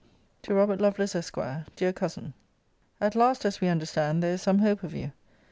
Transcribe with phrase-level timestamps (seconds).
[0.41, 1.37] TO ROBERT LOVELACE, ESQ.
[1.75, 2.33] DEAR COUSIN,
[2.99, 5.11] At last, as we understand, there is some hope of you.